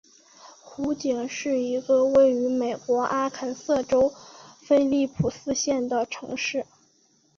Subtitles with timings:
[0.63, 4.11] 湖景是一个位于美国阿肯色州
[4.57, 6.65] 菲利普斯县的城市。